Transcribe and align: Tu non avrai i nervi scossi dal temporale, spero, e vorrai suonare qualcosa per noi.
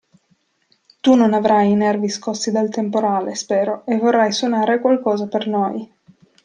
Tu 1.07 1.13
non 1.13 1.33
avrai 1.35 1.69
i 1.69 1.75
nervi 1.75 2.09
scossi 2.09 2.49
dal 2.51 2.71
temporale, 2.71 3.35
spero, 3.35 3.85
e 3.85 3.97
vorrai 3.99 4.31
suonare 4.31 4.79
qualcosa 4.81 5.27
per 5.27 5.45
noi. 5.47 5.93